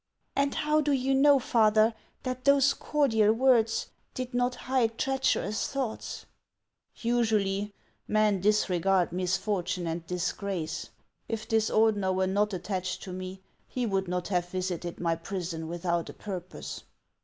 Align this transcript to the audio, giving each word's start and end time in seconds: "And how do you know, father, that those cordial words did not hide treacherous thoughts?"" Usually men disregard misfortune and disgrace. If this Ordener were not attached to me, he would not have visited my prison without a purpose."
"And 0.35 0.55
how 0.55 0.81
do 0.81 0.93
you 0.93 1.13
know, 1.13 1.37
father, 1.37 1.93
that 2.23 2.43
those 2.45 2.73
cordial 2.73 3.31
words 3.33 3.91
did 4.15 4.33
not 4.33 4.55
hide 4.55 4.97
treacherous 4.97 5.67
thoughts?"" 5.67 6.25
Usually 6.95 7.71
men 8.07 8.39
disregard 8.41 9.11
misfortune 9.11 9.85
and 9.85 10.03
disgrace. 10.07 10.89
If 11.29 11.47
this 11.47 11.69
Ordener 11.69 12.15
were 12.15 12.25
not 12.25 12.51
attached 12.51 13.03
to 13.03 13.13
me, 13.13 13.41
he 13.67 13.85
would 13.85 14.07
not 14.07 14.29
have 14.29 14.49
visited 14.49 14.99
my 14.99 15.15
prison 15.15 15.67
without 15.67 16.09
a 16.09 16.13
purpose." 16.13 16.81